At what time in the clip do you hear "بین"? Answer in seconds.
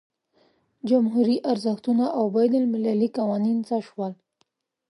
2.37-2.53